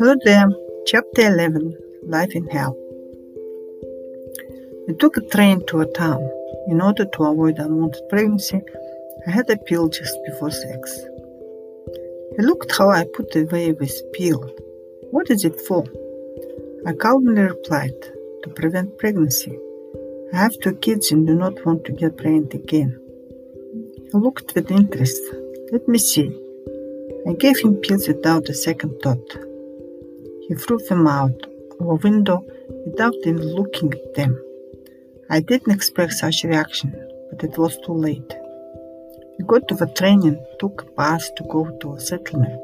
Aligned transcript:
There, 0.00 0.48
Chapter 0.86 1.22
11 1.22 1.76
Life 2.04 2.30
in 2.36 2.46
Hell. 2.46 2.76
I 4.88 4.92
took 4.92 5.16
a 5.16 5.22
train 5.22 5.66
to 5.66 5.80
a 5.80 5.86
town. 5.86 6.22
In 6.68 6.80
order 6.80 7.04
to 7.04 7.24
avoid 7.24 7.58
unwanted 7.58 8.08
pregnancy, 8.08 8.62
I 9.26 9.30
had 9.32 9.50
a 9.50 9.56
pill 9.56 9.88
just 9.88 10.16
before 10.24 10.52
sex. 10.52 11.00
He 12.36 12.42
looked 12.42 12.76
how 12.78 12.90
I 12.90 13.06
put 13.12 13.34
away 13.34 13.72
this 13.72 14.00
pill. 14.12 14.48
What 15.10 15.30
is 15.30 15.44
it 15.44 15.60
for? 15.62 15.84
I 16.86 16.92
calmly 16.92 17.42
replied, 17.42 18.00
to 18.44 18.50
prevent 18.50 18.98
pregnancy. 18.98 19.58
I 20.32 20.36
have 20.36 20.60
two 20.60 20.76
kids 20.76 21.10
and 21.10 21.26
do 21.26 21.34
not 21.34 21.66
want 21.66 21.84
to 21.86 21.92
get 21.92 22.16
pregnant 22.16 22.54
again. 22.54 23.00
He 23.96 24.10
looked 24.12 24.54
with 24.54 24.70
interest. 24.70 25.20
Let 25.72 25.88
me 25.88 25.98
see. 25.98 26.30
I 27.28 27.32
gave 27.32 27.58
him 27.58 27.74
pills 27.76 28.06
without 28.06 28.48
a 28.48 28.54
second 28.54 29.00
thought. 29.02 29.47
He 30.48 30.54
threw 30.54 30.78
them 30.78 31.06
out 31.06 31.46
of 31.78 31.86
a 31.86 31.94
window 31.96 32.42
without 32.86 33.14
even 33.24 33.54
looking 33.54 33.92
at 33.92 34.14
them. 34.14 34.42
I 35.28 35.40
didn't 35.40 35.74
expect 35.74 36.14
such 36.14 36.42
a 36.42 36.48
reaction, 36.48 36.94
but 37.30 37.44
it 37.44 37.58
was 37.58 37.76
too 37.84 37.92
late. 37.92 38.34
We 39.38 39.44
got 39.44 39.68
to 39.68 39.74
the 39.74 39.86
train 39.88 40.22
and 40.26 40.38
took 40.58 40.82
a 40.82 40.90
bus 40.92 41.30
to 41.36 41.44
go 41.44 41.70
to 41.80 41.94
a 41.94 42.00
settlement. 42.00 42.62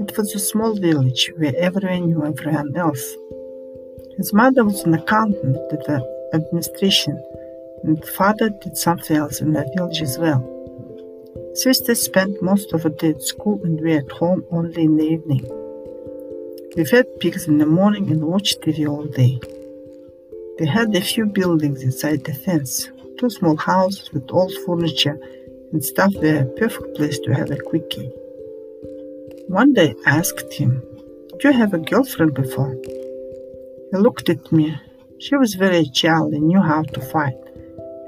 It 0.00 0.18
was 0.18 0.34
a 0.34 0.40
small 0.40 0.74
village 0.74 1.32
where 1.36 1.54
everyone 1.56 2.06
knew 2.08 2.24
everyone 2.24 2.76
else. 2.76 3.04
His 4.16 4.32
mother 4.32 4.64
was 4.64 4.82
an 4.82 4.94
accountant 4.94 5.56
at 5.72 5.84
the 5.86 6.04
administration, 6.34 7.22
and 7.84 8.04
father 8.04 8.50
did 8.50 8.76
something 8.76 9.16
else 9.16 9.40
in 9.40 9.52
the 9.52 9.70
village 9.76 10.02
as 10.02 10.18
well. 10.18 10.42
Sisters 11.54 12.02
spent 12.02 12.42
most 12.42 12.72
of 12.72 12.82
the 12.82 12.90
day 12.90 13.10
at 13.10 13.22
school 13.22 13.60
and 13.62 13.80
were 13.80 13.98
at 13.98 14.10
home 14.10 14.44
only 14.50 14.82
in 14.82 14.96
the 14.96 15.04
evening. 15.04 15.46
We 16.78 16.84
fed 16.84 17.18
pigs 17.18 17.48
in 17.48 17.58
the 17.58 17.66
morning 17.66 18.08
and 18.12 18.22
watched 18.22 18.62
TV 18.62 18.88
all 18.88 19.02
day. 19.02 19.40
They 20.60 20.66
had 20.66 20.94
a 20.94 21.00
few 21.00 21.26
buildings 21.26 21.82
inside 21.82 22.22
the 22.22 22.32
fence, 22.32 22.88
two 23.18 23.30
small 23.30 23.56
houses 23.56 24.12
with 24.12 24.30
old 24.30 24.52
furniture 24.64 25.18
and 25.72 25.84
stuff 25.84 26.14
were 26.14 26.42
a 26.42 26.44
perfect 26.44 26.94
place 26.94 27.18
to 27.18 27.34
have 27.34 27.50
a 27.50 27.56
quickie. 27.56 28.12
One 29.48 29.72
day 29.72 29.96
I 30.06 30.18
asked 30.18 30.52
him, 30.52 30.80
Did 31.30 31.42
you 31.42 31.52
have 31.52 31.74
a 31.74 31.78
girlfriend 31.78 32.34
before? 32.34 32.76
He 33.90 33.96
looked 33.98 34.28
at 34.28 34.52
me. 34.52 34.80
She 35.18 35.34
was 35.34 35.54
very 35.54 35.84
child 35.86 36.32
and 36.32 36.46
knew 36.46 36.62
how 36.62 36.84
to 36.84 37.00
fight. 37.00 37.40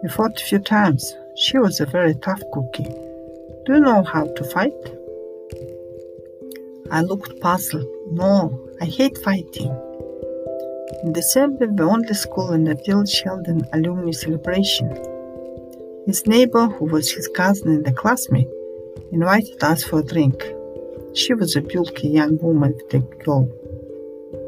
We 0.05 0.09
fought 0.11 0.41
a 0.41 0.45
few 0.45 0.61
times. 0.61 1.13
She 1.35 1.59
was 1.59 1.81
a 1.81 1.87
very 1.87 2.15
tough 2.15 2.43
cookie. 2.53 2.95
Do 3.67 3.73
you 3.75 3.81
know 3.81 4.05
how 4.05 4.27
to 4.33 4.45
fight? 4.45 5.00
I 6.91 7.02
looked 7.02 7.41
puzzled. 7.41 7.86
No, 8.10 8.69
I 8.80 8.84
hate 8.84 9.16
fighting. 9.19 9.70
In 11.05 11.12
December, 11.12 11.69
the 11.69 11.84
only 11.84 12.14
school 12.14 12.52
in 12.52 12.64
the 12.64 12.74
village 12.86 13.22
held 13.24 13.46
an 13.46 13.62
alumni 13.72 14.10
celebration. 14.10 14.88
His 16.06 16.27
neighbor, 16.27 16.66
who 16.66 16.86
was 16.86 17.12
his 17.12 17.28
cousin 17.28 17.68
and 17.74 17.86
a 17.86 17.92
classmate, 17.92 18.48
invited 19.12 19.62
us 19.62 19.84
for 19.84 20.00
a 20.00 20.02
drink. 20.02 20.42
She 21.14 21.33
was 21.34 21.55
a 21.55 21.62
bulky 21.62 22.08
young 22.08 22.38
woman 22.38 22.74
with 22.74 22.94
a 22.94 22.98
girl. 23.24 23.44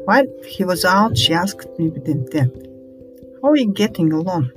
While 0.05 0.27
he 0.45 0.65
was 0.65 0.83
out, 0.83 1.17
she 1.17 1.33
asked 1.33 1.79
me 1.79 1.89
with 1.89 2.09
intent, 2.09 2.67
How 3.41 3.49
are 3.49 3.57
you 3.57 3.71
getting 3.71 4.11
along? 4.11 4.51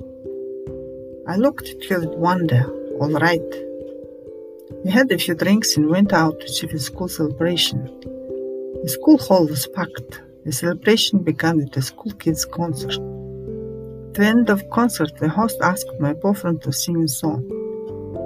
I 1.25 1.37
looked 1.37 1.69
at 1.69 1.85
her 1.85 1.99
with 2.01 2.17
wonder. 2.17 2.65
All 2.99 3.11
right. 3.11 3.66
We 4.87 4.93
had 4.93 5.11
a 5.11 5.17
few 5.17 5.35
drinks 5.35 5.75
and 5.75 5.89
went 5.89 6.13
out 6.13 6.39
to 6.39 6.47
see 6.47 6.65
the 6.65 6.79
school 6.79 7.09
celebration. 7.09 7.83
The 8.83 8.87
school 8.87 9.17
hall 9.17 9.45
was 9.45 9.67
packed. 9.67 10.21
The 10.45 10.53
celebration 10.53 11.23
began 11.23 11.57
with 11.57 11.75
a 11.75 11.81
school 11.81 12.13
kids 12.13 12.45
concert. 12.45 12.93
At 12.93 14.13
the 14.13 14.23
end 14.23 14.49
of 14.49 14.69
concert, 14.69 15.11
the 15.17 15.27
host 15.27 15.57
asked 15.61 15.91
my 15.99 16.13
boyfriend 16.13 16.61
to 16.61 16.71
sing 16.71 17.03
a 17.03 17.07
song. 17.09 17.43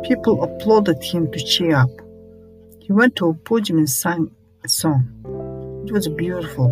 People 0.07 0.43
applauded 0.43 1.01
him 1.03 1.31
to 1.31 1.39
cheer 1.39 1.75
up. 1.75 1.89
He 2.79 2.93
went 2.93 3.15
to 3.15 3.29
a 3.29 3.33
podium 3.33 3.79
and 3.79 3.89
sang 3.89 4.29
a 4.63 4.69
song. 4.69 5.01
It 5.87 5.91
was 5.91 6.07
beautiful. 6.09 6.69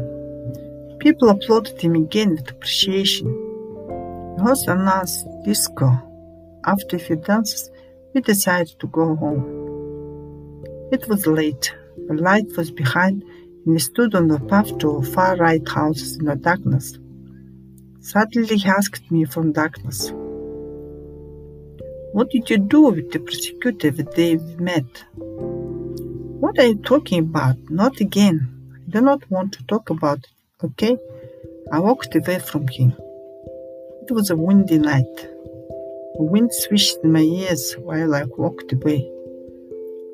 People 1.00 1.30
applauded 1.30 1.82
him 1.82 1.96
again 1.96 2.36
with 2.36 2.52
appreciation. 2.52 3.26
The 4.38 4.44
host 4.44 4.68
announced 4.68 5.26
disco. 5.46 5.90
After 6.64 6.98
a 6.98 7.00
few 7.00 7.16
dances, 7.16 7.72
we 8.14 8.22
decided 8.22 8.80
to 8.80 8.86
go 8.86 9.16
home. 9.16 9.59
It 10.92 11.08
was 11.08 11.28
late. 11.28 11.72
The 12.08 12.16
light 12.16 12.48
was 12.58 12.72
behind 12.72 13.22
and 13.22 13.74
we 13.74 13.80
stood 13.80 14.16
on 14.16 14.28
the 14.28 14.40
path 14.40 14.78
to 14.80 15.04
far 15.04 15.36
right 15.38 15.68
houses 15.68 16.18
in 16.18 16.26
the 16.26 16.36
darkness. 16.36 16.98
Suddenly 18.00 18.58
he 18.58 18.68
asked 18.68 19.12
me 19.12 19.26
from 19.26 19.52
darkness, 19.52 20.12
What 22.14 22.32
did 22.32 22.50
you 22.50 22.58
do 22.58 22.82
with 22.82 23.12
the 23.12 23.20
prosecutor 23.20 23.92
the 23.92 24.04
day 24.04 24.38
we 24.38 24.56
met? 24.56 25.06
What 25.16 26.58
are 26.58 26.66
you 26.66 26.76
talking 26.76 27.20
about? 27.20 27.58
Not 27.70 28.00
again. 28.00 28.38
I 28.74 28.90
do 28.90 29.02
not 29.02 29.30
want 29.30 29.54
to 29.54 29.64
talk 29.66 29.92
about 29.92 30.20
it, 30.20 30.66
okay? 30.66 30.98
I 31.72 31.80
walked 31.80 32.16
away 32.16 32.40
from 32.40 32.68
him. 32.68 32.94
It 34.02 34.12
was 34.12 34.32
a 34.32 34.36
windy 34.36 34.80
night. 34.80 35.16
The 35.16 36.24
wind 36.24 36.52
swished 36.52 36.98
in 37.04 37.12
my 37.12 37.22
ears 37.22 37.76
while 37.78 38.16
I 38.16 38.24
walked 38.24 38.74
away. 38.74 39.08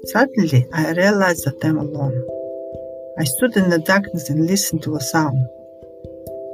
Suddenly, 0.05 0.67
I 0.71 0.91
realized 0.91 1.45
that 1.45 1.65
I'm 1.65 1.77
alone. 1.77 2.15
I 3.17 3.23
stood 3.23 3.57
in 3.57 3.69
the 3.69 3.79
darkness 3.79 4.29
and 4.29 4.45
listened 4.45 4.83
to 4.83 4.95
a 4.95 4.99
sound. 5.01 5.47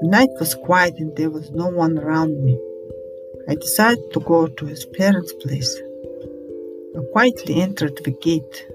The 0.02 0.08
night 0.08 0.30
was 0.40 0.56
quiet 0.56 0.96
and 1.00 1.14
there 1.18 1.30
was 1.30 1.52
no 1.52 1.68
one 1.68 1.98
around 1.98 2.44
me. 2.44 2.58
I 3.50 3.56
decided 3.56 4.14
to 4.14 4.22
go 4.22 4.48
to 4.48 4.66
his 4.66 4.86
parents' 4.86 5.34
place. 5.34 5.76
I 6.96 7.02
quietly 7.12 7.62
entered 7.62 8.00
the 8.04 8.12
gate. 8.12 8.68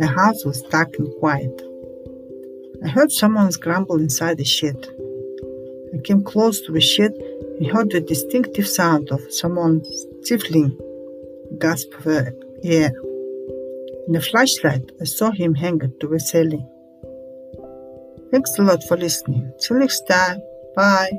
The 0.00 0.08
house 0.08 0.44
was 0.44 0.62
dark 0.62 0.96
and 0.98 1.08
quiet. 1.20 1.62
I 2.84 2.88
heard 2.88 3.12
someone 3.12 3.52
scramble 3.52 4.00
inside 4.00 4.38
the 4.38 4.44
shed. 4.44 4.88
I 5.94 5.98
came 5.98 6.24
close 6.24 6.60
to 6.62 6.72
the 6.72 6.80
shed 6.80 7.12
and 7.58 7.66
heard 7.68 7.90
the 7.90 8.00
distinctive 8.00 8.66
sound 8.66 9.10
of 9.12 9.20
someone 9.32 9.84
stifling 10.22 10.76
gasp 11.58 11.92
for 11.94 12.34
air. 12.64 12.92
In 14.06 14.12
the 14.12 14.20
flashlight, 14.20 14.90
I 15.00 15.04
saw 15.04 15.30
him 15.30 15.54
hang 15.54 15.78
to 15.78 16.06
the 16.06 16.20
ceiling. 16.20 16.68
Thanks 18.30 18.58
a 18.58 18.62
lot 18.62 18.82
for 18.84 18.96
listening. 18.96 19.52
Till 19.60 19.78
next 19.78 20.02
time. 20.08 20.40
Bye. 20.76 21.12